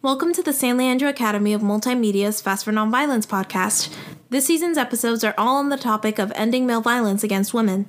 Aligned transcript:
Welcome 0.00 0.32
to 0.34 0.44
the 0.44 0.52
San 0.52 0.76
Leandro 0.76 1.08
Academy 1.08 1.52
of 1.52 1.60
Multimedia's 1.60 2.40
Fast 2.40 2.64
for 2.64 2.70
Nonviolence 2.70 3.26
podcast. 3.26 3.92
This 4.30 4.46
season's 4.46 4.78
episodes 4.78 5.24
are 5.24 5.34
all 5.36 5.56
on 5.56 5.70
the 5.70 5.76
topic 5.76 6.20
of 6.20 6.30
ending 6.36 6.68
male 6.68 6.80
violence 6.80 7.24
against 7.24 7.52
women. 7.52 7.86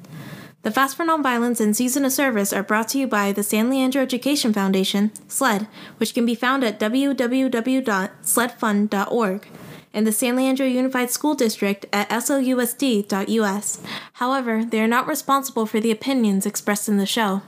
The 0.63 0.71
Fast 0.71 0.97
for 0.97 1.05
Nonviolence 1.05 1.61
and 1.61 1.77
Season 1.77 2.03
of 2.03 2.11
Service 2.11 2.51
are 2.51 2.63
brought 2.63 2.87
to 2.89 2.97
you 2.97 3.05
by 3.05 3.31
the 3.31 3.43
San 3.43 3.69
Leandro 3.69 4.01
Education 4.01 4.53
Foundation, 4.53 5.11
SLED, 5.27 5.67
which 5.97 6.15
can 6.15 6.25
be 6.25 6.33
found 6.33 6.63
at 6.63 6.79
www.sledfund.org, 6.79 9.47
and 9.93 10.07
the 10.07 10.11
San 10.11 10.35
Leandro 10.35 10.65
Unified 10.65 11.11
School 11.11 11.35
District 11.35 11.85
at 11.93 12.09
slusd.us. 12.09 13.81
However, 14.13 14.65
they 14.65 14.81
are 14.81 14.87
not 14.87 15.05
responsible 15.05 15.67
for 15.67 15.79
the 15.79 15.91
opinions 15.91 16.47
expressed 16.47 16.89
in 16.89 16.97
the 16.97 17.05
show. 17.05 17.43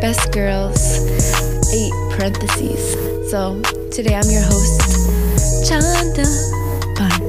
Best 0.00 0.32
girls, 0.32 0.78
eight 1.72 1.92
parentheses. 2.16 3.30
So 3.30 3.60
today 3.90 4.14
I'm 4.14 4.28
your 4.30 4.42
host, 4.42 5.68
Chanda 5.68 6.24
Fun. 6.96 7.22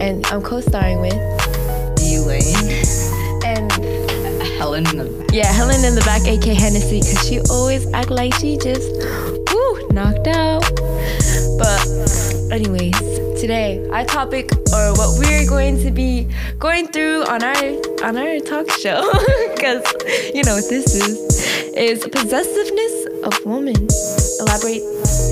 And 0.00 0.24
I'm 0.26 0.42
co 0.42 0.60
starring 0.60 1.00
with, 1.00 1.14
Elaine. 2.00 2.84
and 3.44 3.70
Helen 4.58 4.86
in 4.88 4.96
the 4.98 5.04
back. 5.04 5.34
yeah, 5.34 5.52
Helen 5.52 5.84
in 5.84 5.94
the 5.94 6.02
back, 6.02 6.22
AK 6.22 6.44
Hennessy, 6.56 7.00
because 7.00 7.26
she 7.26 7.40
always 7.50 7.86
act 7.92 8.10
like 8.10 8.34
she 8.34 8.56
just, 8.56 8.90
woo, 9.52 9.88
knocked 9.90 10.26
out. 10.26 10.64
But, 11.58 11.86
anyways, 12.50 12.98
today 13.40 13.86
our 13.90 14.04
topic 14.04 14.50
or 14.72 14.92
what 14.94 15.18
we're 15.18 15.46
going 15.46 15.78
to 15.82 15.90
be 15.90 16.26
going 16.58 16.86
through 16.88 17.24
on 17.24 17.42
our 17.42 17.56
on 18.04 18.16
our 18.16 18.38
talk 18.40 18.70
show, 18.70 19.00
because 19.54 19.84
you 20.34 20.42
know 20.44 20.54
what 20.56 20.68
this 20.68 20.94
is, 20.94 21.29
is 21.76 22.06
possessiveness 22.06 23.06
of 23.24 23.44
women. 23.44 23.76
Elaborate. 24.40 24.82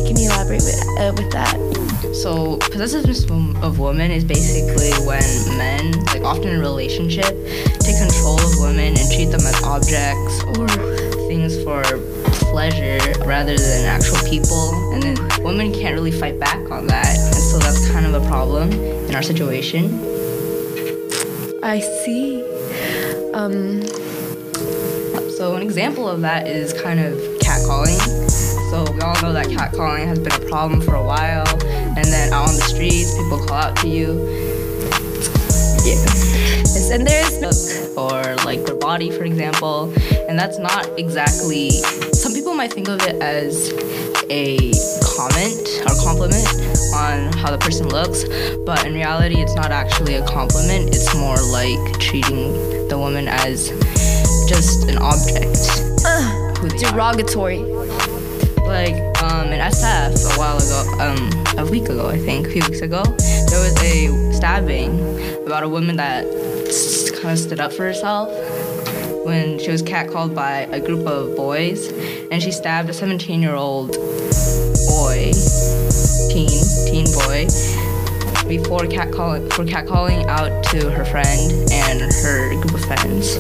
Can 0.07 0.17
you 0.17 0.29
elaborate 0.31 0.63
with 0.63 0.81
uh, 1.01 1.13
with 1.17 1.31
that? 1.33 1.57
So, 2.23 2.57
possessiveness 2.71 3.25
of- 3.25 3.57
of 3.63 3.79
women 3.79 4.11
is 4.11 4.25
basically 4.25 4.93
when 5.07 5.23
men, 5.59 5.93
like 6.07 6.23
often 6.23 6.49
in 6.49 6.57
a 6.57 6.61
relationship, 6.61 7.27
take 7.81 7.99
control 7.99 8.39
of 8.41 8.59
women 8.61 8.97
and 8.97 9.07
treat 9.13 9.27
them 9.27 9.41
as 9.43 9.63
objects 9.65 10.43
or 10.57 10.67
things 11.29 11.61
for 11.65 11.83
pleasure 12.51 12.99
rather 13.27 13.57
than 13.57 13.85
actual 13.85 14.19
people. 14.29 14.73
And 14.95 15.03
then 15.03 15.17
women 15.45 15.73
can't 15.73 15.95
really 15.95 16.13
fight 16.13 16.39
back 16.39 16.71
on 16.71 16.87
that. 16.87 17.07
And 17.17 17.35
so 17.35 17.59
that's 17.59 17.91
kind 17.91 18.07
of 18.07 18.15
a 18.15 18.27
problem 18.29 18.73
in 18.73 19.15
our 19.15 19.23
situation. 19.23 19.85
I 21.63 21.81
see. 21.81 22.43
Um. 23.35 23.83
So 25.39 25.55
an 25.55 25.63
example 25.63 26.09
of 26.09 26.23
that 26.23 26.49
is 26.49 26.73
kind 26.83 26.99
of 26.99 27.15
catcalling. 27.39 28.01
So 28.73 28.91
we 28.93 29.01
all 29.01 29.15
know 29.23 29.33
that 29.33 29.47
catcalling 29.47 30.05
has 30.09 30.19
been 30.19 30.33
a 30.33 30.49
problem 30.49 30.81
for 30.81 30.97
a 30.97 31.03
while, 31.03 31.47
and 31.63 32.07
then 32.07 32.33
out 32.33 32.49
on 32.49 32.57
the 32.57 32.63
streets, 32.63 33.15
people 33.17 33.47
call 33.47 33.57
out 33.57 33.77
to 33.77 33.89
you. 33.89 34.19
Yeah. 35.87 35.95
Yes, 36.75 36.91
and 36.91 37.07
there's 37.07 37.97
Or 37.97 38.35
like 38.45 38.65
their 38.65 38.75
body, 38.75 39.13
for 39.13 39.23
example, 39.23 39.95
and 40.29 40.37
that's 40.37 40.59
not 40.59 40.89
exactly. 40.99 41.71
Some 42.15 42.35
people 42.35 42.55
might 42.55 42.73
think 42.73 42.89
of 42.89 43.01
it 43.03 43.23
as 43.23 43.71
a 44.31 44.73
comment 45.15 45.69
or 45.87 45.95
compliment 46.03 46.49
on 46.95 47.33
how 47.39 47.53
the 47.53 47.59
person 47.59 47.89
looks, 47.91 48.25
but 48.67 48.85
in 48.85 48.93
reality, 48.93 49.41
it's 49.41 49.55
not 49.55 49.71
actually 49.71 50.17
a 50.17 50.27
compliment. 50.27 50.89
It's 50.89 51.15
more 51.15 51.41
like 51.53 52.01
treating 52.01 52.89
the 52.89 52.99
woman 52.99 53.29
as 53.29 53.71
just 54.49 54.89
an 54.89 54.97
object. 54.97 55.59
who 56.59 56.69
they 56.71 56.87
are 56.87 56.93
derogatory. 56.93 57.59
like 58.65 58.95
um, 59.23 59.53
in 59.53 59.61
SF 59.61 60.35
a 60.35 60.39
while 60.39 60.57
ago, 60.57 60.81
um, 61.01 61.59
a 61.59 61.71
week 61.71 61.85
ago, 61.85 62.09
I 62.09 62.17
think, 62.17 62.47
a 62.47 62.51
few 62.51 62.63
weeks 62.63 62.81
ago, 62.81 63.03
there 63.03 63.61
was 63.61 63.77
a 63.83 64.33
stabbing 64.33 65.45
about 65.47 65.65
a 65.65 65.69
woman 65.69 65.97
that 65.97 66.25
kind 67.21 67.33
of 67.33 67.39
stood 67.39 67.61
up 67.61 67.75
for 67.75 67.85
herself 67.85 68.31
when 69.27 69.59
she 69.59 69.71
was 69.71 69.83
catcalled 69.83 70.35
by 70.35 70.61
a 70.73 70.81
group 70.81 71.07
of 71.07 71.37
boys, 71.37 71.89
and 72.31 72.43
she 72.43 72.51
stabbed 72.51 72.89
a 72.89 72.93
17-year-old 72.93 73.89
boy, 74.89 75.31
teen, 76.33 76.49
teen 76.89 77.05
boy, 77.13 77.45
before 78.49 78.87
catcalling 78.89 79.53
for 79.53 79.67
catcalling 79.67 80.27
out 80.27 80.65
to 80.65 80.91
her 80.91 81.05
friend 81.05 81.71
and 81.71 82.01
her 82.01 82.55
group 82.63 82.73
of 82.73 82.85
friends. 82.87 83.37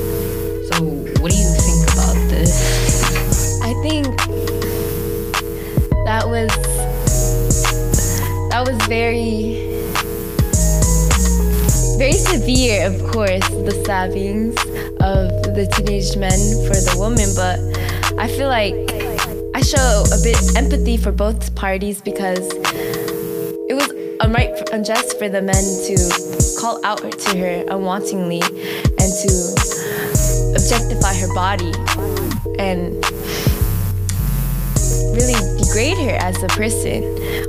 What 0.78 1.32
do 1.32 1.36
you 1.36 1.54
think 1.58 1.92
about 1.92 2.14
this? 2.30 3.60
I 3.62 3.74
think 3.82 4.06
that 6.04 6.24
was 6.24 6.48
that 8.50 8.64
was 8.64 8.76
very 8.86 9.66
very 11.98 12.12
severe, 12.12 12.86
of 12.86 13.10
course, 13.10 13.48
the 13.48 13.72
stabbings 13.82 14.54
of 15.00 15.28
the 15.56 15.66
teenage 15.74 16.16
men 16.16 16.38
for 16.68 16.76
the 16.78 16.94
woman, 16.96 17.26
but 17.34 17.58
I 18.16 18.28
feel 18.28 18.46
like 18.46 18.74
I 19.56 19.60
show 19.60 20.04
a 20.12 20.22
bit 20.22 20.38
empathy 20.56 20.96
for 20.96 21.10
both 21.10 21.56
parties 21.56 22.00
because 22.00 22.38
it 23.68 23.74
was 23.74 23.88
unright, 24.20 24.72
unjust 24.72 25.18
for 25.18 25.28
the 25.28 25.42
men 25.42 25.64
to 25.88 26.60
call 26.60 26.78
out 26.86 27.00
to 27.00 27.36
her 27.36 27.64
unwantingly 27.68 28.42
and 28.42 29.10
to 29.26 29.57
objectify 30.54 31.14
her 31.14 31.32
body 31.34 31.72
and 32.58 32.94
really 35.14 35.34
degrade 35.58 35.98
her 35.98 36.16
as 36.20 36.40
a 36.42 36.48
person 36.48 37.02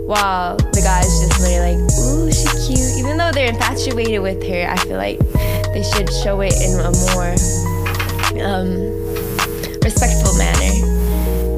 while 0.08 0.58
the 0.58 0.82
guys 0.84 1.06
just 1.22 1.40
were 1.40 1.60
like 1.62 1.80
ooh 2.02 2.32
she 2.32 2.48
cute. 2.68 2.98
Even 3.00 3.18
though 3.18 3.32
they're 3.32 3.50
infatuated 3.50 4.22
with 4.22 4.42
her 4.44 4.68
i 4.70 4.76
feel 4.78 4.98
like 4.98 5.20
they 5.74 5.84
should 5.84 6.10
show 6.24 6.42
it 6.42 6.54
in 6.62 6.80
a 6.80 6.92
more 7.14 7.32
um, 8.44 8.70
respectful 9.84 10.34
manner 10.38 10.74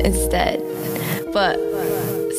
instead. 0.06 0.62
But 1.34 1.58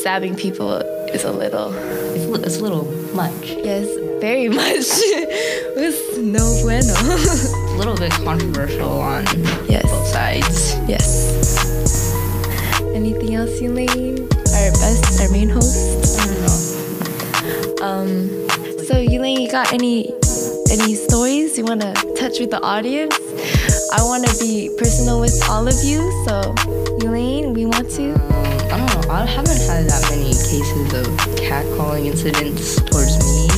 stabbing 0.00 0.36
people 0.36 0.76
is 1.14 1.24
a 1.24 1.32
little 1.32 1.72
It's, 2.14 2.46
it's 2.46 2.56
a 2.58 2.62
little 2.62 2.84
much. 3.14 3.32
yes 3.42 3.88
very 4.20 4.48
much. 4.60 4.86
It 4.86 5.76
was 5.76 6.18
no 6.18 6.44
bueno 6.62 6.94
a 7.72 7.76
little 7.76 7.96
bit 7.96 8.12
controversial 8.12 9.00
on 9.00 9.24
Yes. 9.68 9.82
both 9.90 10.06
sides. 10.06 10.76
yes 10.88 11.32
anything 12.94 13.34
else 13.34 13.60
Elaine? 13.60 14.28
our 14.52 14.70
best 14.82 15.20
our 15.20 15.30
main 15.30 15.48
host 15.48 16.20
I 16.20 16.26
don't 16.26 16.40
know. 16.42 16.58
Um, 17.82 18.28
so 18.86 18.94
Elaine, 18.98 19.40
you 19.40 19.50
got 19.50 19.72
any 19.72 20.12
any 20.70 20.94
stories 20.94 21.58
you 21.58 21.64
want 21.64 21.80
to 21.80 21.92
touch 22.16 22.38
with 22.38 22.50
the 22.50 22.60
audience? 22.62 23.16
I 23.92 24.02
want 24.04 24.24
to 24.26 24.32
be 24.38 24.70
personal 24.78 25.20
with 25.20 25.34
all 25.50 25.66
of 25.66 25.74
you. 25.82 25.98
So 26.26 26.54
Elaine, 27.02 27.52
we 27.54 27.66
want 27.66 27.90
to. 27.98 28.14
Um, 28.14 28.72
I 28.72 28.76
don't 28.78 28.88
know. 29.02 29.10
I 29.10 29.26
haven't 29.26 29.60
had 29.68 29.84
that 29.90 30.02
many 30.10 30.30
cases 30.30 30.92
of 30.94 31.06
catcalling 31.42 32.06
incidents 32.06 32.76
towards 32.88 33.18
me. 33.26 33.48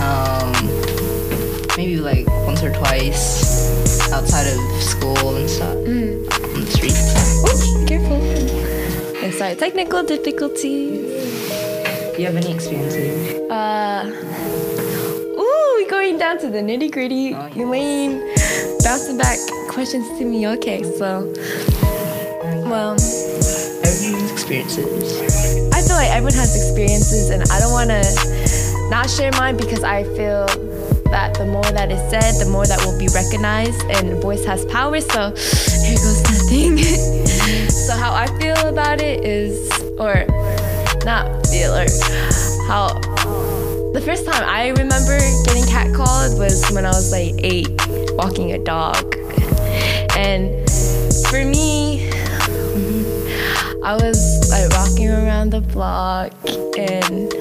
Um, 0.00 0.52
maybe 1.76 2.00
like 2.00 2.26
or 2.66 2.72
twice 2.74 4.10
outside 4.12 4.46
of 4.46 4.58
school 4.82 5.36
and 5.36 5.48
stuff 5.48 5.74
Mm. 5.86 6.26
on 6.54 6.64
the 6.64 6.70
street. 6.70 6.98
Oh, 7.46 7.84
careful. 7.86 8.18
And 9.22 9.32
sorry, 9.34 9.54
technical 9.54 10.02
difficulties. 10.02 11.06
Do 12.14 12.22
you 12.22 12.26
have 12.26 12.36
any 12.36 12.52
experiences? 12.52 13.50
Uh. 13.50 14.10
Ooh, 15.38 15.86
going 15.88 16.18
down 16.18 16.38
to 16.38 16.50
the 16.50 16.58
nitty 16.58 16.90
gritty. 16.90 17.34
Oh, 17.34 17.46
yes. 17.46 17.56
Elaine, 17.56 18.14
bouncing 18.82 19.18
back 19.18 19.38
questions 19.68 20.06
to 20.18 20.24
me. 20.24 20.48
Okay, 20.58 20.82
so 20.82 21.30
well. 22.66 22.96
Everyone's 23.86 24.32
experiences. 24.32 25.70
I 25.72 25.82
feel 25.82 25.96
like 25.96 26.10
everyone 26.10 26.34
has 26.34 26.56
experiences, 26.56 27.30
and 27.30 27.42
I 27.50 27.60
don't 27.60 27.72
want 27.72 27.90
to 27.90 28.02
not 28.90 29.08
share 29.10 29.30
mine 29.32 29.56
because 29.56 29.84
I 29.84 30.02
feel 30.16 30.46
that 31.10 31.34
the 31.34 31.46
more 31.46 31.64
that 31.64 31.90
is 31.90 32.00
said, 32.10 32.34
the 32.44 32.50
more 32.50 32.66
that 32.66 32.84
will 32.84 32.98
be 32.98 33.08
recognized, 33.14 33.82
and 33.90 34.20
voice 34.20 34.44
has 34.44 34.64
power. 34.66 35.00
So 35.00 35.30
here 35.84 35.96
goes 35.96 36.22
nothing. 36.22 36.78
so 37.68 37.92
how 37.94 38.12
I 38.12 38.26
feel 38.38 38.58
about 38.66 39.00
it 39.00 39.24
is, 39.24 39.70
or 39.98 40.26
not 41.04 41.46
feel, 41.46 41.74
or 41.74 41.86
how 42.66 42.88
the 43.96 44.02
first 44.04 44.26
time 44.26 44.44
I 44.44 44.68
remember 44.68 45.18
getting 45.44 45.64
catcalled 45.64 46.38
was 46.38 46.70
when 46.70 46.84
I 46.84 46.90
was 46.90 47.10
like 47.12 47.34
eight, 47.38 47.68
walking 48.12 48.52
a 48.52 48.58
dog. 48.58 49.16
And 50.16 50.68
for 51.30 51.44
me, 51.44 52.10
I 53.82 53.94
was 53.94 54.50
like 54.50 54.70
walking 54.70 55.08
around 55.08 55.50
the 55.50 55.60
block 55.60 56.32
and 56.76 57.32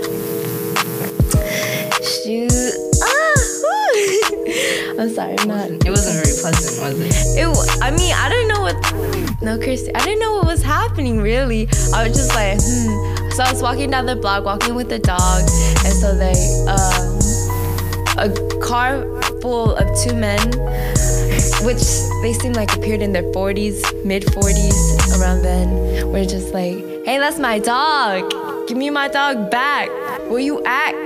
I'm 4.98 5.10
sorry, 5.10 5.36
I'm 5.40 5.48
not. 5.48 5.70
It 5.70 5.90
wasn't 5.90 6.16
very 6.16 6.36
pleasant, 6.40 6.82
was 6.82 7.00
it? 7.00 7.40
It. 7.40 7.82
I 7.82 7.92
mean, 7.92 8.14
I 8.14 8.30
don't 8.30 8.48
know 8.48 8.62
what. 8.62 9.42
No, 9.42 9.58
Kirsty. 9.58 9.94
I 9.94 10.00
didn't 10.00 10.20
know 10.20 10.36
what 10.36 10.46
was 10.46 10.64
happening. 10.64 11.20
Really, 11.20 11.68
I 11.94 12.08
was 12.08 12.16
just 12.16 12.34
like, 12.34 12.58
hmm. 12.62 13.32
So 13.32 13.44
I 13.44 13.52
was 13.52 13.62
walking 13.62 13.92
down 13.92 14.06
the 14.06 14.16
block, 14.16 14.46
walking 14.46 14.76
with 14.76 14.88
the 14.88 15.00
dog, 15.00 15.42
and 15.84 15.94
so 15.94 16.16
they, 16.16 16.32
um, 16.72 17.20
a 18.18 18.60
car 18.62 19.04
full 19.42 19.76
of 19.76 19.86
two 20.02 20.16
men, 20.16 20.40
which 21.66 21.84
they 22.22 22.32
seemed 22.32 22.56
like 22.56 22.74
appeared 22.74 23.02
in 23.02 23.12
their 23.12 23.30
40s, 23.34 24.06
mid 24.06 24.24
40s, 24.24 25.20
around 25.20 25.42
then, 25.42 26.10
were 26.10 26.24
just 26.24 26.54
like, 26.54 26.78
hey, 27.06 27.18
that's 27.18 27.38
my 27.38 27.60
dog. 27.60 28.32
Give 28.70 28.78
me 28.78 28.90
my 28.90 29.10
dog 29.10 29.52
back. 29.52 29.90
Where 30.30 30.40
you 30.40 30.64
at? 30.66 31.05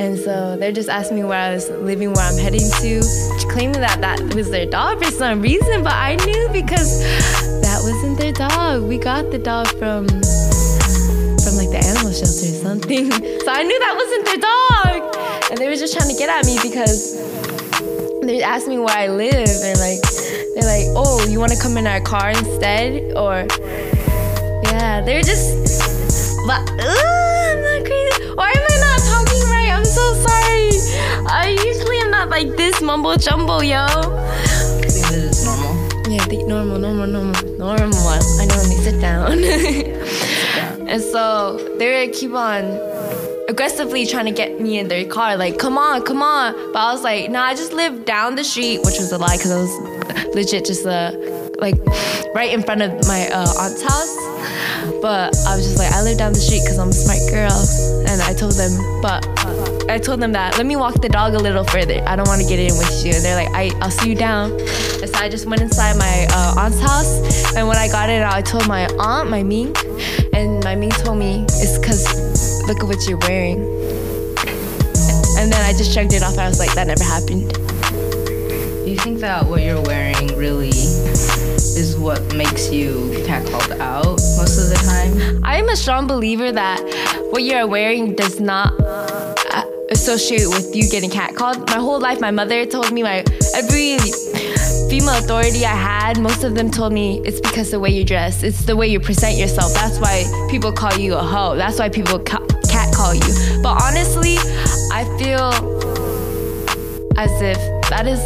And 0.00 0.18
so 0.18 0.56
they're 0.56 0.72
just 0.72 0.88
asking 0.88 1.18
me 1.18 1.24
where 1.24 1.38
I 1.38 1.52
was 1.52 1.68
living, 1.68 2.14
where 2.14 2.24
I'm 2.24 2.38
heading 2.38 2.70
to, 2.80 3.02
claiming 3.50 3.82
that 3.82 4.00
that 4.00 4.34
was 4.34 4.48
their 4.48 4.64
dog 4.64 5.04
for 5.04 5.10
some 5.10 5.42
reason. 5.42 5.82
But 5.82 5.92
I 5.92 6.16
knew 6.16 6.48
because 6.54 7.02
that 7.60 7.80
wasn't 7.82 8.16
their 8.16 8.32
dog. 8.32 8.84
We 8.84 8.96
got 8.96 9.30
the 9.30 9.36
dog 9.36 9.68
from 9.76 10.08
from 10.08 11.52
like 11.60 11.68
the 11.68 11.82
animal 11.84 12.12
shelter 12.16 12.48
or 12.48 12.60
something. 12.64 13.10
So 13.40 13.52
I 13.52 13.62
knew 13.62 13.78
that 13.78 13.94
wasn't 13.96 14.24
their 14.24 14.40
dog. 14.40 15.50
And 15.50 15.58
they 15.58 15.68
were 15.68 15.76
just 15.76 15.94
trying 15.94 16.08
to 16.08 16.16
get 16.16 16.30
at 16.30 16.46
me 16.46 16.56
because 16.62 17.12
they 18.22 18.42
asked 18.42 18.68
me 18.68 18.78
where 18.78 18.96
I 18.96 19.08
live. 19.08 19.48
They're 19.60 19.76
like, 19.76 20.00
they're 20.54 20.64
like, 20.64 20.88
oh, 20.96 21.26
you 21.28 21.38
want 21.38 21.52
to 21.52 21.60
come 21.60 21.76
in 21.76 21.86
our 21.86 22.00
car 22.00 22.30
instead, 22.30 23.12
or 23.16 23.46
yeah, 24.64 25.02
they're 25.02 25.22
just. 25.22 25.56
But 26.46 26.70
uh, 26.80 27.09
mumbo 32.90 33.14
jumbo, 33.14 33.60
yo. 33.60 33.86
Think 34.82 35.06
normal. 35.44 35.74
Yeah, 36.10 36.26
the 36.26 36.42
normal, 36.48 36.76
normal, 36.80 37.06
normal, 37.06 37.42
normal. 37.56 38.08
I 38.08 38.18
me 38.68 38.74
sit 38.82 39.00
down. 39.00 39.44
and 40.88 41.00
so 41.00 41.56
they 41.78 42.08
keep 42.08 42.32
on 42.32 42.64
aggressively 43.48 44.06
trying 44.06 44.24
to 44.24 44.32
get 44.32 44.60
me 44.60 44.76
in 44.80 44.88
their 44.88 45.04
car, 45.04 45.36
like, 45.36 45.56
come 45.56 45.78
on, 45.78 46.02
come 46.02 46.20
on. 46.20 46.52
But 46.72 46.80
I 46.80 46.92
was 46.92 47.04
like, 47.04 47.30
nah, 47.30 47.44
I 47.44 47.54
just 47.54 47.72
live 47.72 48.04
down 48.04 48.34
the 48.34 48.42
street, 48.42 48.78
which 48.78 48.98
was 48.98 49.12
a 49.12 49.18
lie 49.18 49.36
because 49.36 49.52
I 49.52 49.60
was 49.60 50.34
legit 50.34 50.64
just 50.64 50.84
uh, 50.84 51.12
like 51.58 51.76
right 52.34 52.52
in 52.52 52.60
front 52.60 52.82
of 52.82 52.90
my 53.06 53.28
uh, 53.28 53.62
aunt's 53.62 53.82
house. 53.82 54.16
But 55.00 55.36
I 55.46 55.54
was 55.54 55.64
just 55.64 55.78
like, 55.78 55.92
I 55.92 56.02
live 56.02 56.18
down 56.18 56.32
the 56.32 56.40
street 56.40 56.62
because 56.64 56.78
I'm 56.78 56.88
a 56.88 56.92
smart 56.92 57.22
girl. 57.30 57.99
And 58.20 58.28
I 58.28 58.34
told 58.34 58.52
them, 58.52 59.00
but 59.00 59.24
I 59.88 59.98
told 59.98 60.20
them 60.20 60.32
that 60.32 60.58
let 60.58 60.66
me 60.66 60.76
walk 60.76 61.00
the 61.00 61.08
dog 61.08 61.32
a 61.32 61.38
little 61.38 61.64
further. 61.64 62.02
I 62.06 62.16
don't 62.16 62.28
want 62.28 62.42
to 62.42 62.46
get 62.46 62.58
in 62.58 62.76
with 62.76 63.02
you. 63.04 63.14
And 63.14 63.24
they're 63.24 63.34
like, 63.34 63.48
I, 63.54 63.70
I'll 63.80 63.90
see 63.90 64.10
you 64.10 64.14
down. 64.14 64.52
And 64.52 65.08
so 65.08 65.18
I 65.18 65.30
just 65.30 65.46
went 65.46 65.62
inside 65.62 65.96
my 65.96 66.26
uh, 66.30 66.60
aunt's 66.60 66.80
house. 66.80 67.56
And 67.56 67.66
when 67.66 67.78
I 67.78 67.88
got 67.88 68.10
in, 68.10 68.22
I 68.22 68.42
told 68.42 68.68
my 68.68 68.86
aunt, 68.98 69.30
my 69.30 69.42
mink, 69.42 69.78
and 70.34 70.62
my 70.62 70.74
mink 70.74 70.94
told 70.98 71.18
me 71.18 71.46
it's 71.48 71.78
because 71.78 72.04
look 72.68 72.80
at 72.80 72.86
what 72.86 73.08
you're 73.08 73.16
wearing. 73.18 73.60
And 75.38 75.50
then 75.50 75.64
I 75.64 75.72
just 75.72 75.94
checked 75.94 76.12
it 76.12 76.22
off. 76.22 76.36
I 76.36 76.46
was 76.46 76.58
like, 76.58 76.74
that 76.74 76.88
never 76.88 77.04
happened. 77.04 77.50
Do 78.84 78.90
you 78.90 78.98
think 78.98 79.20
that 79.20 79.46
what 79.46 79.62
you're 79.62 79.80
wearing 79.80 80.26
really 80.36 80.68
is 80.68 81.96
what 81.96 82.34
makes 82.34 82.70
you 82.70 83.12
catcalled 83.24 83.78
out 83.80 84.20
most 84.36 84.58
of 84.58 84.68
the 84.68 84.74
time? 84.84 85.42
I 85.42 85.56
am 85.56 85.70
a 85.70 85.76
strong 85.76 86.06
believer 86.06 86.52
that 86.52 86.80
what 87.30 87.42
you're 87.42 87.66
wearing 87.66 88.14
does 88.14 88.40
not 88.40 88.72
uh, 88.80 89.64
associate 89.90 90.48
with 90.48 90.74
you 90.74 90.88
getting 90.88 91.10
catcalled. 91.10 91.68
My 91.68 91.76
whole 91.76 92.00
life, 92.00 92.20
my 92.20 92.30
mother 92.30 92.66
told 92.66 92.92
me 92.92 93.02
my 93.02 93.24
every 93.54 93.98
female 94.90 95.18
authority 95.18 95.64
I 95.64 95.74
had, 95.74 96.18
most 96.18 96.42
of 96.42 96.54
them 96.54 96.70
told 96.70 96.92
me 96.92 97.20
it's 97.24 97.40
because 97.40 97.70
the 97.70 97.78
way 97.78 97.90
you 97.90 98.04
dress, 98.04 98.42
it's 98.42 98.64
the 98.64 98.74
way 98.76 98.88
you 98.88 98.98
present 98.98 99.36
yourself. 99.36 99.72
That's 99.74 99.98
why 100.00 100.24
people 100.50 100.72
call 100.72 100.96
you 100.98 101.14
a 101.14 101.22
hoe. 101.22 101.56
That's 101.56 101.78
why 101.78 101.88
people 101.88 102.18
ca- 102.18 102.44
catcall 102.68 103.14
you. 103.14 103.62
But 103.62 103.80
honestly, 103.82 104.36
I 104.92 105.04
feel 105.18 105.50
as 107.16 107.30
if 107.42 107.58
that 107.90 108.06
is 108.06 108.20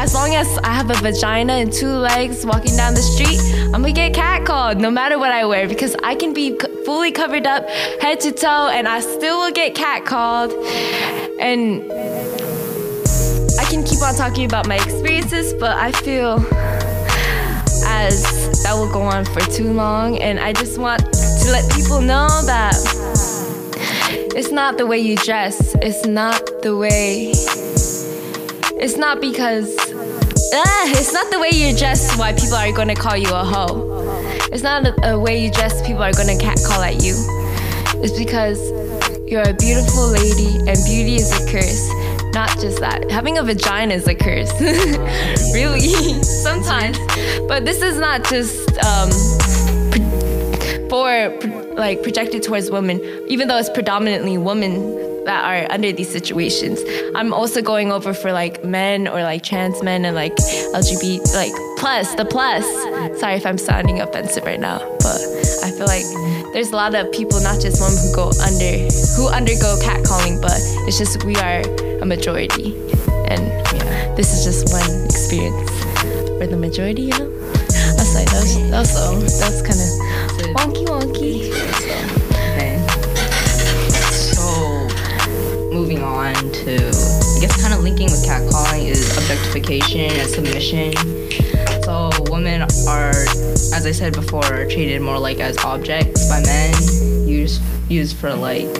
as 0.00 0.14
long 0.14 0.34
as 0.34 0.56
I 0.64 0.72
have 0.72 0.90
a 0.90 0.94
vagina 0.94 1.52
and 1.52 1.70
two 1.70 1.92
legs 1.92 2.46
walking 2.46 2.74
down 2.74 2.94
the 2.94 3.02
street, 3.02 3.38
I'm 3.66 3.82
gonna 3.82 3.92
get 3.92 4.14
catcalled 4.14 4.78
no 4.80 4.90
matter 4.90 5.18
what 5.18 5.30
I 5.30 5.44
wear 5.44 5.68
because 5.68 5.94
I 6.02 6.14
can 6.14 6.32
be 6.32 6.58
fully 6.86 7.12
covered 7.12 7.46
up 7.46 7.68
head 8.00 8.18
to 8.20 8.32
toe 8.32 8.70
and 8.72 8.88
I 8.88 9.00
still 9.00 9.40
will 9.40 9.52
get 9.52 9.74
catcalled. 9.74 10.52
And 11.38 11.92
I 13.60 13.64
can 13.68 13.84
keep 13.84 14.00
on 14.00 14.14
talking 14.14 14.46
about 14.46 14.66
my 14.66 14.76
experiences, 14.76 15.52
but 15.52 15.76
I 15.76 15.92
feel 15.92 16.38
as 17.84 18.62
that 18.62 18.72
will 18.72 18.90
go 18.90 19.02
on 19.02 19.26
for 19.26 19.40
too 19.40 19.70
long, 19.70 20.16
and 20.18 20.40
I 20.40 20.54
just 20.54 20.78
want 20.78 21.00
to 21.00 21.50
let 21.52 21.70
people 21.72 22.00
know 22.00 22.26
that 22.46 22.74
it's 24.34 24.50
not 24.50 24.78
the 24.78 24.86
way 24.86 24.98
you 24.98 25.16
dress, 25.16 25.74
it's 25.82 26.06
not 26.06 26.40
the 26.62 26.74
way 26.74 27.32
it's 28.82 28.96
not 28.96 29.20
because 29.20 29.76
ah, 30.52 30.90
it's 30.90 31.12
not 31.12 31.30
the 31.30 31.38
way 31.38 31.50
you 31.50 31.76
dress 31.76 32.16
why 32.16 32.32
people 32.32 32.54
are 32.54 32.72
gonna 32.72 32.94
call 32.94 33.16
you 33.16 33.32
a 33.32 33.44
hoe. 33.44 34.00
It's 34.52 34.62
not 34.62 34.86
a 35.04 35.18
way 35.18 35.42
you 35.42 35.50
dress 35.50 35.80
people 35.86 36.02
are 36.02 36.12
gonna 36.12 36.38
catcall 36.38 36.82
at 36.82 37.02
you. 37.02 37.14
It's 38.02 38.16
because 38.18 38.58
you're 39.30 39.48
a 39.48 39.54
beautiful 39.54 40.08
lady 40.08 40.58
and 40.68 40.76
beauty 40.84 41.16
is 41.16 41.30
a 41.32 41.50
curse. 41.50 41.88
Not 42.32 42.50
just 42.58 42.80
that. 42.80 43.10
Having 43.10 43.38
a 43.38 43.42
vagina 43.42 43.94
is 43.94 44.06
a 44.06 44.14
curse. 44.14 44.52
really. 45.54 45.80
Sometimes. 46.22 46.98
But 47.48 47.64
this 47.64 47.82
is 47.82 47.98
not 47.98 48.24
just 48.24 48.68
um 48.84 49.10
for 50.88 51.30
like 51.76 52.02
projected 52.02 52.42
towards 52.42 52.70
women, 52.70 53.00
even 53.28 53.48
though 53.48 53.58
it's 53.58 53.70
predominantly 53.70 54.38
women 54.38 55.09
that 55.24 55.44
are 55.44 55.72
under 55.72 55.92
these 55.92 56.10
situations. 56.10 56.80
I'm 57.14 57.32
also 57.32 57.62
going 57.62 57.92
over 57.92 58.14
for 58.14 58.32
like 58.32 58.64
men 58.64 59.08
or 59.08 59.22
like 59.22 59.42
trans 59.42 59.82
men 59.82 60.04
and 60.04 60.14
like 60.14 60.34
LGBT 60.36 61.34
like 61.34 61.52
plus 61.78 62.14
the 62.14 62.24
plus. 62.24 62.64
Sorry 63.20 63.34
if 63.34 63.46
I'm 63.46 63.58
sounding 63.58 64.00
offensive 64.00 64.44
right 64.44 64.60
now, 64.60 64.78
but 64.98 65.20
I 65.62 65.70
feel 65.70 65.86
like 65.86 66.04
there's 66.52 66.70
a 66.70 66.76
lot 66.76 66.94
of 66.94 67.12
people, 67.12 67.40
not 67.40 67.60
just 67.60 67.80
women, 67.80 67.96
who 67.98 68.14
go 68.14 68.30
under 68.42 68.88
who 69.16 69.28
undergo 69.28 69.76
catcalling, 69.82 70.40
but 70.40 70.58
it's 70.86 70.98
just 70.98 71.24
we 71.24 71.36
are 71.36 71.62
a 72.00 72.06
majority, 72.06 72.74
and 73.28 73.46
yeah, 73.76 74.14
this 74.14 74.32
is 74.32 74.44
just 74.44 74.72
one 74.72 75.04
experience. 75.04 75.70
We're 76.38 76.46
the 76.46 76.56
majority, 76.56 77.02
you 77.02 77.18
know. 77.18 77.28
I 77.28 78.02
was 78.02 78.14
like, 78.14 78.30
that 78.30 78.40
was 78.42 78.70
that 78.70 79.12
was, 79.14 79.40
that 79.40 79.50
was 79.50 79.62
kind 79.62 79.80
of 79.80 79.90
wonky 80.56 80.86
wonky. 80.86 82.29
Moving 85.90 86.04
on 86.04 86.34
to, 86.52 86.76
I 86.76 87.40
guess, 87.40 87.60
kind 87.60 87.74
of 87.74 87.80
linking 87.80 88.04
with 88.06 88.24
catcalling 88.24 88.86
is 88.86 89.16
objectification 89.18 90.12
and 90.12 90.28
submission. 90.28 90.92
So, 91.82 92.10
women 92.30 92.62
are, 92.62 93.10
as 93.74 93.86
I 93.86 93.90
said 93.90 94.12
before, 94.12 94.66
treated 94.66 95.02
more 95.02 95.18
like 95.18 95.38
as 95.38 95.58
objects 95.64 96.28
by 96.28 96.42
men, 96.42 96.74
used 97.26 97.60
used 97.88 98.16
for 98.18 98.32
like, 98.32 98.72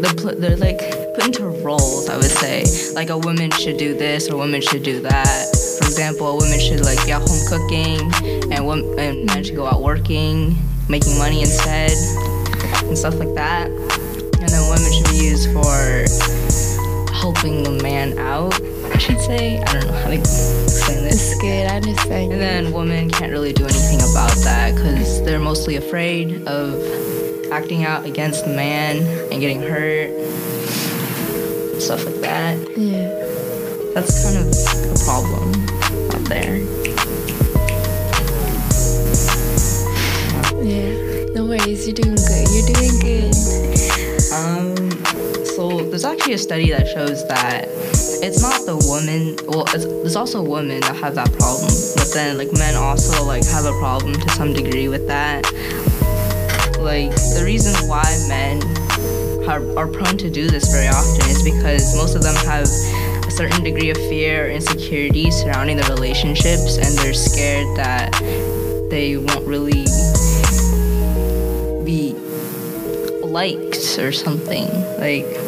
they're, 0.00 0.34
they're 0.36 0.56
like 0.56 0.78
put 1.14 1.26
into 1.26 1.44
roles. 1.44 2.08
I 2.08 2.16
would 2.16 2.24
say, 2.24 2.64
like 2.94 3.10
a 3.10 3.18
woman 3.18 3.50
should 3.50 3.76
do 3.76 3.92
this 3.92 4.30
or 4.30 4.34
a 4.34 4.38
woman 4.38 4.62
should 4.62 4.82
do 4.82 5.00
that. 5.02 5.76
For 5.78 5.84
example, 5.84 6.28
a 6.28 6.36
woman 6.36 6.58
should 6.58 6.80
like 6.86 7.04
be 7.04 7.12
at 7.12 7.20
home 7.20 7.46
cooking, 7.48 8.50
and 8.50 8.66
wom- 8.66 8.98
and 8.98 9.26
men 9.26 9.44
should 9.44 9.56
go 9.56 9.66
out 9.66 9.82
working, 9.82 10.56
making 10.88 11.18
money 11.18 11.42
instead 11.42 11.92
and 12.84 12.96
stuff 12.96 13.16
like 13.16 13.34
that. 13.34 13.68
And 14.46 14.54
then 14.54 14.70
women 14.70 14.92
should 14.92 15.05
used 15.16 15.52
for 15.52 16.04
helping 17.12 17.62
the 17.62 17.78
man 17.82 18.18
out, 18.18 18.54
I 18.92 18.98
should 18.98 19.20
say. 19.20 19.58
I 19.60 19.72
don't 19.72 19.86
know 19.86 19.92
how 19.92 20.08
to 20.08 20.14
explain 20.14 21.02
this. 21.04 21.32
It's 21.32 21.40
good. 21.40 21.66
I 21.66 21.76
understand. 21.76 22.32
And 22.32 22.40
then 22.40 22.72
women 22.72 23.10
can't 23.10 23.32
really 23.32 23.52
do 23.52 23.64
anything 23.64 24.00
about 24.00 24.34
that 24.44 24.74
because 24.74 25.22
they're 25.24 25.40
mostly 25.40 25.76
afraid 25.76 26.46
of 26.46 26.82
acting 27.50 27.84
out 27.84 28.04
against 28.04 28.44
the 28.44 28.54
man 28.54 28.98
and 29.32 29.40
getting 29.40 29.60
hurt. 29.60 30.10
Stuff 31.80 32.04
like 32.04 32.20
that. 32.20 32.58
yeah. 32.76 33.24
That's 33.94 34.22
kind 34.24 34.36
of 34.36 34.46
a 34.92 35.04
problem 35.04 35.54
out 36.14 36.24
there. 36.28 36.56
Yeah. 40.62 41.24
No 41.34 41.46
worries. 41.46 41.86
You're 41.86 41.94
doing 41.94 42.15
actually 46.26 46.34
a 46.34 46.38
study 46.38 46.70
that 46.70 46.88
shows 46.88 47.24
that 47.28 47.68
it's 48.20 48.42
not 48.42 48.66
the 48.66 48.74
woman. 48.90 49.38
Well, 49.46 49.62
there's 50.02 50.16
also 50.16 50.42
women 50.42 50.80
that 50.80 50.96
have 50.96 51.14
that 51.14 51.30
problem, 51.38 51.70
but 51.94 52.10
then 52.12 52.36
like 52.36 52.50
men 52.50 52.74
also 52.74 53.24
like 53.24 53.46
have 53.46 53.64
a 53.64 53.70
problem 53.78 54.14
to 54.14 54.28
some 54.30 54.52
degree 54.52 54.88
with 54.88 55.06
that. 55.06 55.44
Like 56.80 57.14
the 57.14 57.42
reason 57.44 57.72
why 57.86 58.02
men 58.26 58.60
are, 59.46 59.62
are 59.78 59.86
prone 59.86 60.18
to 60.18 60.28
do 60.28 60.50
this 60.50 60.68
very 60.72 60.88
often 60.88 61.30
is 61.30 61.44
because 61.44 61.94
most 61.94 62.16
of 62.16 62.24
them 62.24 62.34
have 62.44 62.66
a 62.66 63.30
certain 63.30 63.62
degree 63.62 63.90
of 63.90 63.96
fear 63.96 64.46
or 64.46 64.50
insecurity 64.50 65.30
surrounding 65.30 65.76
their 65.76 65.88
relationships, 65.90 66.76
and 66.76 66.98
they're 66.98 67.14
scared 67.14 67.68
that 67.76 68.10
they 68.90 69.16
won't 69.16 69.46
really 69.46 69.86
be 71.84 72.14
liked 73.22 73.96
or 74.00 74.10
something. 74.10 74.66
Like, 74.98 75.46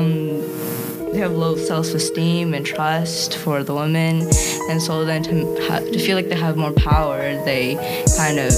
um, 0.00 1.12
they 1.12 1.18
have 1.18 1.32
low 1.32 1.56
self-esteem 1.56 2.54
and 2.54 2.64
trust 2.64 3.36
for 3.36 3.62
the 3.62 3.74
women, 3.74 4.28
and 4.70 4.80
so 4.80 5.04
then 5.04 5.22
to 5.24 5.34
ha- 5.66 5.80
to 5.80 5.98
feel 5.98 6.16
like 6.16 6.28
they 6.28 6.36
have 6.36 6.56
more 6.56 6.72
power, 6.72 7.20
they 7.44 7.74
kind 8.16 8.38
of 8.38 8.52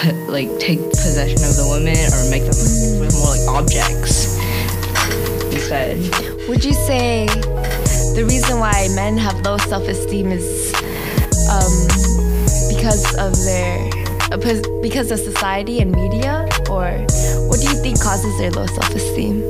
put, 0.00 0.14
like 0.28 0.48
take 0.58 0.80
possession 0.90 1.42
of 1.44 1.56
the 1.56 1.66
women 1.68 1.98
or 2.14 2.22
make 2.30 2.44
them 2.48 2.58
more 3.20 3.34
like 3.34 3.46
objects 3.48 4.38
instead. 5.52 5.98
Would 6.48 6.64
you 6.64 6.74
say 6.74 7.26
the 8.14 8.24
reason 8.26 8.58
why 8.58 8.88
men 8.94 9.18
have 9.18 9.40
low 9.42 9.58
self-esteem 9.58 10.30
is 10.30 10.72
um, 11.50 11.74
because 12.74 13.04
of 13.18 13.34
their 13.44 13.90
uh, 14.30 14.38
because 14.82 15.10
of 15.10 15.18
society 15.18 15.80
and 15.80 15.90
media, 15.92 16.46
or 16.70 16.90
what 17.48 17.60
do 17.60 17.66
you 17.66 17.76
think 17.82 18.00
causes 18.00 18.38
their 18.38 18.52
low 18.52 18.66
self-esteem? 18.66 19.42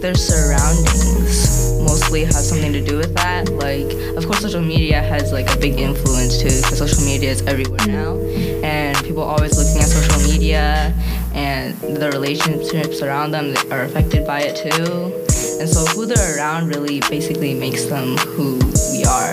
Their 0.00 0.14
surroundings 0.14 1.78
mostly 1.82 2.24
have 2.24 2.32
something 2.32 2.72
to 2.72 2.80
do 2.80 2.96
with 2.96 3.14
that. 3.16 3.50
Like, 3.52 3.92
of 4.16 4.24
course, 4.24 4.40
social 4.40 4.62
media 4.62 5.02
has 5.02 5.30
like 5.30 5.54
a 5.54 5.58
big 5.58 5.78
influence 5.78 6.38
too, 6.38 6.48
because 6.48 6.78
social 6.78 7.04
media 7.04 7.30
is 7.30 7.42
everywhere 7.42 7.86
now, 7.86 8.16
and 8.64 8.96
people 9.04 9.22
are 9.22 9.34
always 9.36 9.58
looking 9.58 9.82
at 9.82 9.88
social 9.88 10.18
media, 10.26 10.94
and 11.34 11.78
the 11.80 12.10
relationships 12.12 13.02
around 13.02 13.32
them 13.32 13.54
are 13.70 13.82
affected 13.82 14.26
by 14.26 14.40
it 14.40 14.56
too. 14.56 15.12
And 15.60 15.68
so, 15.68 15.84
who 15.92 16.06
they're 16.06 16.38
around 16.38 16.68
really 16.68 17.00
basically 17.00 17.52
makes 17.52 17.84
them 17.84 18.16
who 18.16 18.56
we 18.92 19.04
are, 19.04 19.30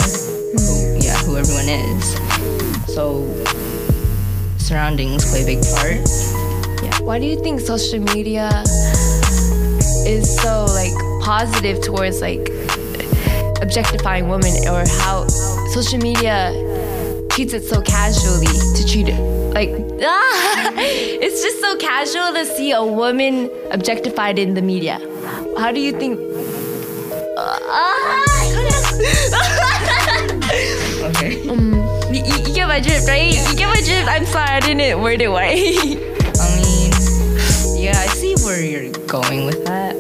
who 0.52 1.00
yeah, 1.00 1.16
who 1.24 1.38
everyone 1.38 1.70
is. 1.70 2.04
So, 2.94 3.24
surroundings 4.58 5.24
play 5.32 5.44
a 5.44 5.46
big 5.46 5.64
part. 5.76 6.04
Yeah. 6.84 7.00
Why 7.00 7.20
do 7.20 7.26
you 7.26 7.40
think 7.42 7.62
social 7.62 8.00
media 8.00 8.52
is 10.08 10.26
so 10.42 10.66
like 10.66 10.94
positive 11.24 11.82
towards 11.84 12.22
like 12.22 12.50
objectifying 13.62 14.30
women 14.30 14.54
or 14.68 14.84
how 15.02 15.28
social 15.74 16.00
media 16.00 16.54
treats 17.30 17.54
it 17.54 17.64
so 17.64 17.82
casually 17.82 18.48
to 18.76 18.86
treat 18.88 19.08
it 19.10 19.20
like 19.54 19.70
ah, 20.02 20.74
it's 20.78 21.42
just 21.44 21.60
so 21.60 21.76
casual 21.78 22.34
to 22.34 22.46
see 22.46 22.72
a 22.72 22.84
woman 22.84 23.50
objectified 23.72 24.40
in 24.40 24.54
the 24.54 24.62
media. 24.62 25.00
How 25.58 25.72
do 25.72 25.80
you 25.80 25.92
think 25.92 26.20
Okay. 31.10 31.42
you, 31.44 32.24
you- 32.24 32.44
you 32.48 32.54
get 32.54 32.68
my 32.68 32.80
drift, 32.80 33.08
right? 33.08 33.34
You 33.34 33.56
get 33.56 33.68
my 33.68 33.82
drift. 33.82 34.08
I'm 34.08 34.26
sorry, 34.26 34.50
I 34.50 34.60
didn't 34.60 35.02
word 35.02 35.22
it 35.22 35.30
right. 35.30 35.58
I 36.40 36.48
mean, 36.62 36.92
yeah, 37.82 37.98
I 38.00 38.08
see 38.14 38.36
where 38.46 38.62
you're 38.64 38.92
going 39.08 39.46
with 39.46 39.66
that. 39.66 39.96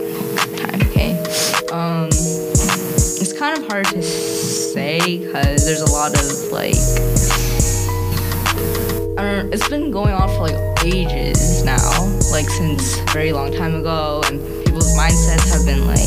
Hard 3.67 3.85
to 3.87 4.01
say 4.01 4.99
because 5.19 5.65
there's 5.65 5.81
a 5.81 5.91
lot 5.91 6.13
of 6.13 6.51
like, 6.51 6.75
I 9.17 9.23
don't. 9.23 9.53
It's 9.53 9.67
been 9.69 9.91
going 9.91 10.13
on 10.13 10.29
for 10.29 10.47
like 10.49 10.85
ages 10.85 11.63
now, 11.63 11.77
like 12.31 12.47
since 12.49 12.97
a 12.99 13.03
very 13.11 13.31
long 13.33 13.51
time 13.51 13.75
ago, 13.75 14.21
and 14.25 14.39
people's 14.65 14.95
mindsets 14.97 15.49
have 15.51 15.65
been 15.65 15.85
like 15.85 15.99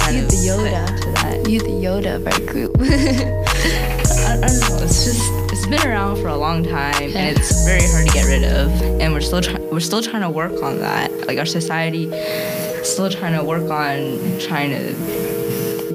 kind 0.00 0.16
You 0.16 0.22
of 0.24 0.30
the 0.30 0.36
Yoda. 0.48 1.00
to 1.02 1.10
that. 1.12 1.48
you 1.48 1.60
the 1.60 1.68
Yoda 1.68 2.16
of 2.16 2.26
our 2.26 2.40
group. 2.52 2.76
I, 2.80 4.34
I 4.34 4.46
don't 4.46 4.60
know. 4.60 4.84
It's 4.84 5.04
just 5.04 5.22
it's 5.52 5.66
been 5.66 5.86
around 5.86 6.16
for 6.16 6.28
a 6.28 6.36
long 6.36 6.64
time, 6.64 7.02
and 7.14 7.36
it's 7.36 7.64
very 7.66 7.82
hard 7.86 8.06
to 8.06 8.12
get 8.12 8.26
rid 8.26 8.44
of. 8.44 8.70
And 9.00 9.12
we're 9.12 9.20
still 9.20 9.40
trying 9.40 9.70
we're 9.70 9.80
still 9.80 10.02
trying 10.02 10.22
to 10.22 10.30
work 10.30 10.62
on 10.62 10.78
that. 10.80 11.12
Like 11.28 11.38
our 11.38 11.46
society, 11.46 12.06
still 12.82 13.08
trying 13.10 13.34
to 13.38 13.44
work 13.44 13.70
on 13.70 14.18
trying 14.40 14.70
to 14.70 15.53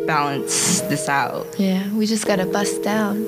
balance 0.09 0.81
this 0.89 1.07
out. 1.07 1.45
yeah, 1.59 1.87
we 1.93 2.07
just 2.07 2.25
gotta 2.25 2.47
bust 2.47 2.81
down. 2.81 3.27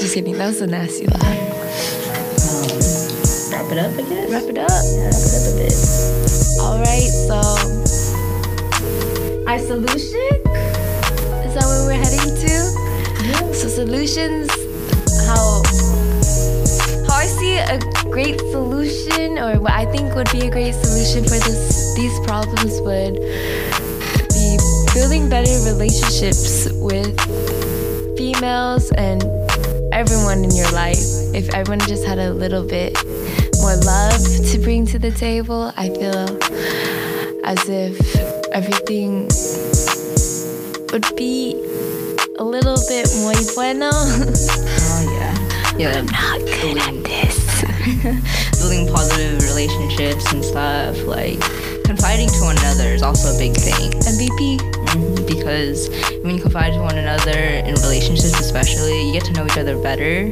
just 0.00 0.14
kidding. 0.14 0.38
That 0.38 0.46
was 0.46 0.62
a 0.62 0.66
nasty 0.66 1.06
laugh. 1.06 1.20
Wrap 3.52 3.70
it 3.70 3.78
up, 3.84 3.92
I 3.92 4.02
guess. 4.08 4.30
Wrap 4.32 4.44
it 4.48 4.56
up. 4.56 4.70
Yeah, 4.96 5.12
wrap 5.12 5.28
it 5.28 5.34
up 5.36 5.44
a 5.44 5.52
bit. 5.60 5.76
All 6.64 6.80
right, 6.80 7.12
so 7.28 7.36
our 9.46 9.58
solution 9.58 10.32
is 11.44 11.52
that 11.52 11.66
where 11.68 11.84
we're 11.84 12.00
heading 12.00 12.32
to? 12.48 12.54
So 13.52 13.68
solutions, 13.68 14.48
how 15.28 15.60
how 17.06 17.16
I 17.20 17.26
see 17.26 17.58
a 17.58 17.76
great 18.12 18.38
solution, 18.52 19.38
or 19.38 19.58
what 19.58 19.72
I 19.72 19.86
think 19.86 20.14
would 20.14 20.30
be 20.30 20.46
a 20.46 20.50
great 20.50 20.74
solution 20.74 21.24
for 21.24 21.38
this 21.40 21.94
these 21.96 22.12
problems 22.26 22.78
would 22.82 23.16
be 24.36 24.58
building 24.92 25.30
better 25.30 25.56
relationships 25.64 26.68
with 26.72 27.16
females 28.18 28.92
and 28.92 29.24
everyone 29.94 30.44
in 30.44 30.50
your 30.54 30.70
life. 30.72 31.00
If 31.34 31.54
everyone 31.54 31.80
just 31.88 32.04
had 32.04 32.18
a 32.18 32.32
little 32.34 32.62
bit 32.62 32.92
more 33.60 33.76
love 33.76 34.20
to 34.50 34.58
bring 34.58 34.84
to 34.86 34.98
the 34.98 35.10
table, 35.10 35.72
I 35.78 35.88
feel 35.88 36.28
as 37.44 37.66
if 37.66 37.96
everything 38.52 39.30
would 40.92 41.16
be 41.16 41.54
a 42.38 42.44
little 42.44 42.76
bit 42.88 43.08
muy 43.24 43.40
bueno. 43.54 43.90
Oh 43.90 45.02
yeah, 45.16 45.76
yeah. 45.78 46.02
Not 46.02 46.40
good 46.40 46.76
at. 46.76 47.01
Building 48.58 48.86
positive 48.86 49.42
relationships 49.42 50.30
and 50.32 50.44
stuff 50.44 50.96
like 51.04 51.40
confiding 51.84 52.28
to 52.28 52.40
one 52.42 52.56
another 52.58 52.88
is 52.94 53.02
also 53.02 53.34
a 53.34 53.38
big 53.38 53.54
thing. 53.56 53.90
MVP. 53.92 54.58
Mhm, 54.92 55.26
because 55.26 55.88
when 56.22 56.34
you 56.36 56.40
confide 56.40 56.74
to 56.74 56.80
one 56.80 56.98
another 56.98 57.38
in 57.38 57.74
relationships 57.76 58.38
especially 58.38 59.06
you 59.06 59.12
get 59.12 59.24
to 59.24 59.32
know 59.32 59.46
each 59.46 59.56
other 59.56 59.80
better 59.80 60.28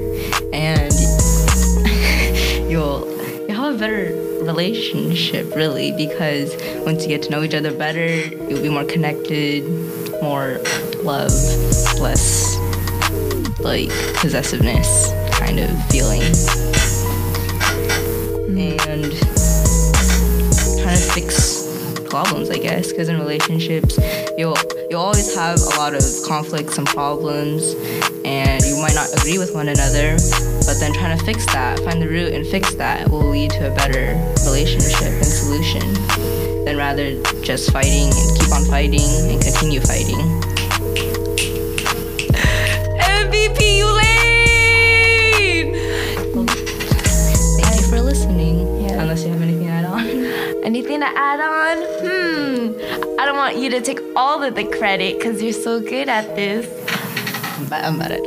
and 0.53 0.93
you'll 2.71 3.09
you'll 3.49 3.57
have 3.57 3.75
a 3.75 3.79
better 3.79 4.13
relationship 4.45 5.55
really 5.57 5.93
because 5.93 6.55
once 6.85 7.03
you 7.03 7.09
get 7.09 7.23
to 7.23 7.31
know 7.31 7.43
each 7.43 7.55
other 7.55 7.73
better 7.73 8.07
you'll 8.49 8.63
be 8.63 8.69
more 8.69 8.85
connected 8.85 9.65
more 10.23 10.61
love 11.03 11.33
less 11.99 12.55
like 13.61 13.89
possessiveness 14.17 15.11
kind 15.39 15.59
of 15.59 15.71
feeling 15.87 16.23
problems, 22.11 22.51
I 22.51 22.59
guess, 22.59 22.91
because 22.91 23.09
in 23.09 23.19
relationships, 23.19 23.99
you'll 24.37 24.57
you'll 24.91 25.01
always 25.01 25.35
have 25.35 25.59
a 25.61 25.79
lot 25.79 25.95
of 25.95 26.03
conflicts 26.27 26.77
and 26.77 26.87
problems, 26.87 27.75
and 28.25 28.63
you 28.65 28.77
might 28.83 28.95
not 28.95 29.09
agree 29.17 29.39
with 29.39 29.55
one 29.55 29.69
another. 29.69 30.17
But 30.67 30.79
then 30.79 30.93
trying 30.93 31.17
to 31.17 31.25
fix 31.25 31.47
that, 31.47 31.79
find 31.81 32.03
the 32.03 32.09
root 32.09 32.35
and 32.35 32.47
fix 32.47 32.75
that, 32.75 33.09
will 33.09 33.31
lead 33.31 33.51
to 33.53 33.73
a 33.73 33.75
better 33.75 34.15
relationship 34.45 35.03
and 35.03 35.25
solution 35.25 35.95
than 36.65 36.77
rather 36.77 37.21
just 37.43 37.73
fighting 37.73 38.11
and 38.13 38.39
keep 38.39 38.53
on 38.53 38.65
fighting 38.67 39.09
and 39.31 39.41
continue 39.41 39.81
fighting. 39.81 40.17
MVP, 43.01 43.79
you 43.79 43.87
Anything 50.81 51.01
to 51.01 51.13
add 51.15 51.41
on? 51.41 51.77
Hmm. 52.01 53.21
I 53.21 53.27
don't 53.27 53.37
want 53.37 53.59
you 53.59 53.69
to 53.69 53.83
take 53.83 54.01
all 54.17 54.43
of 54.43 54.55
the 54.55 54.65
credit 54.65 55.19
because 55.19 55.43
you're 55.43 55.53
so 55.53 55.79
good 55.79 56.09
at 56.09 56.35
this. 56.35 56.65
I'm 57.71 58.01
I'm 58.01 58.01
it. 58.11 58.23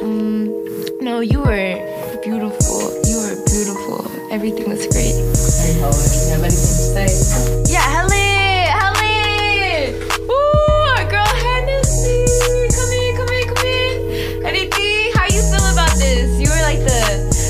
No, 1.02 1.22
you 1.22 1.40
were 1.40 2.22
beautiful. 2.22 2.94
You 3.10 3.18
were 3.26 3.42
beautiful. 3.50 4.06
Everything 4.30 4.70
was 4.70 4.86
great. 4.86 5.18
Hey, 5.66 5.82
Helen, 5.82 5.98
you 5.98 6.30
have 6.30 6.46
anything 6.46 6.78
to 6.78 6.94
say? 6.94 7.10
Yeah, 7.74 7.90
Helen! 7.90 8.70
Helen! 8.70 9.98
Woo! 10.30 10.38
Our 10.94 11.10
girl 11.10 11.26
Hennessy! 11.26 12.22
Come 12.70 12.92
in, 12.94 13.18
come 13.18 13.34
in, 13.34 13.46
come 13.50 13.66
in! 13.66 14.46
Anything? 14.46 15.10
How 15.18 15.26
you 15.26 15.42
feel 15.42 15.66
about 15.74 15.98
this? 15.98 16.30
You 16.38 16.54
were 16.54 16.62
like 16.62 16.86
the, 16.86 17.02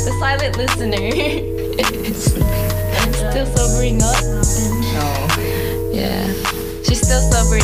the 0.07 0.15
silent 0.23 0.55
listener. 0.55 1.11
Still 3.33 3.47
sobering 3.51 4.01
up. 4.01 4.32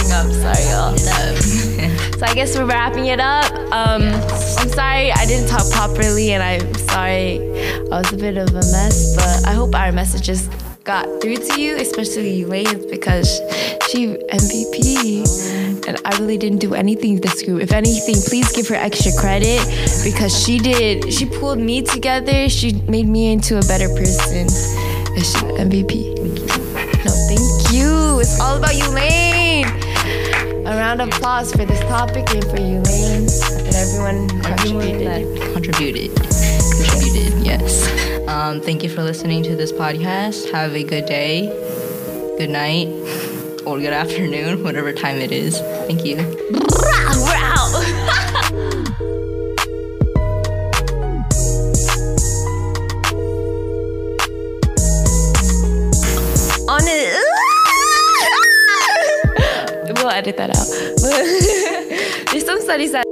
Wrapping 0.10 0.12
up. 0.12 0.32
Sorry, 0.32 0.66
y'all. 0.70 0.98
so 2.18 2.26
I 2.26 2.34
guess 2.34 2.58
we're 2.58 2.66
wrapping 2.66 3.06
it 3.06 3.20
up. 3.20 3.52
Um, 3.72 4.04
I'm 4.04 4.70
sorry 4.70 5.12
I 5.12 5.26
didn't 5.26 5.50
talk 5.50 5.70
properly, 5.72 6.34
and 6.34 6.44
I'm 6.44 6.74
sorry 6.90 7.40
I 7.92 8.00
was 8.00 8.14
a 8.14 8.18
bit 8.18 8.38
of 8.38 8.50
a 8.50 8.54
mess. 8.54 9.16
But 9.16 9.48
I 9.48 9.54
hope 9.54 9.76
our 9.76 9.92
messages 9.92 10.50
got 10.84 11.06
through 11.22 11.38
to 11.38 11.62
you, 11.62 11.78
especially 11.78 12.42
Elaine, 12.42 12.90
because 12.90 13.40
she 13.90 14.18
MVP, 14.32 15.88
and 15.88 16.00
I 16.06 16.18
really 16.20 16.38
didn't 16.38 16.60
do 16.60 16.74
anything 16.74 17.22
this 17.22 17.44
group. 17.44 17.62
If 17.62 17.72
anything, 17.72 18.16
please 18.16 18.52
give 18.52 18.68
her 18.70 18.76
extra 18.76 19.12
credit 19.20 19.62
because 20.04 20.38
she 20.44 20.60
did. 20.60 21.12
She 21.14 21.26
pulled 21.26 21.60
me 21.60 21.82
together. 21.82 22.50
She 22.50 22.74
made 22.88 23.08
me 23.08 23.32
into 23.32 23.58
a 23.58 23.62
better 23.62 23.90
person. 23.90 24.48
And 25.20 25.30
MVP. 25.70 26.39
No, 28.38 28.38
thank 28.38 28.38
you. 28.38 28.38
It's 28.38 28.40
all 28.40 28.58
about 28.58 28.76
you, 28.76 28.88
Lane. 28.90 29.66
A 30.68 30.76
round 30.76 31.02
of 31.02 31.08
applause 31.10 31.52
for 31.52 31.66
this 31.66 31.80
topic 31.82 32.30
and 32.34 32.44
for 32.46 32.58
you, 32.58 32.80
Lane, 32.82 33.28
and 33.28 33.76
everyone 33.76 34.28
contributed. 34.42 35.08
that 35.08 35.54
contributed. 35.54 36.16
Contributed, 36.16 37.46
yes. 37.46 38.28
Um, 38.28 38.62
thank 38.62 38.84
you 38.84 38.90
for 38.90 39.04
listening 39.04 39.44
to 39.44 39.56
this 39.56 39.72
podcast. 39.72 40.52
Have 40.52 40.74
a 40.76 40.84
good 40.84 41.06
day, 41.06 41.48
good 42.38 42.50
night, 42.50 42.88
or 43.66 43.80
good 43.80 43.94
afternoon, 43.94 44.64
whatever 44.64 44.94
time 44.94 45.18
it 45.18 45.32
is. 45.32 45.60
Thank 45.88 46.06
you. 46.06 46.18
Edit 60.20 60.36
that 60.38 60.50
out. 60.52 60.68
There's 62.32 62.46
some 62.46 62.62
studies 62.62 62.92
that 62.92 63.06